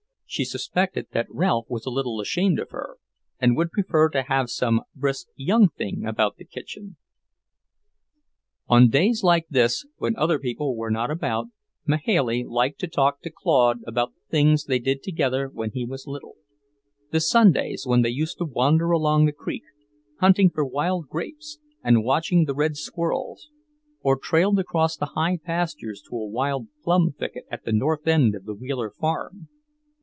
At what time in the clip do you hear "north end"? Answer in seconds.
27.73-28.33